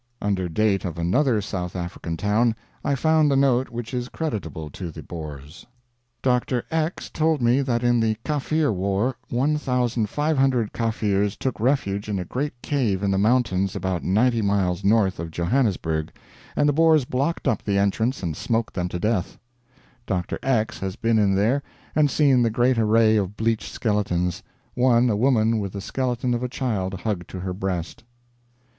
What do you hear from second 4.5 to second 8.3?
to the Boers: "Dr. X. told me that in the